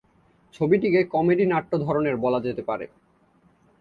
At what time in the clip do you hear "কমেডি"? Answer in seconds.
1.05-1.45